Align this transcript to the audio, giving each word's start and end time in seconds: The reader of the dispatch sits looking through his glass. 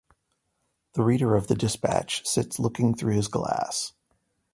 The 0.93 1.03
reader 1.03 1.35
of 1.35 1.45
the 1.45 1.53
dispatch 1.53 2.25
sits 2.25 2.57
looking 2.57 2.95
through 2.95 3.13
his 3.17 3.27
glass. 3.27 3.93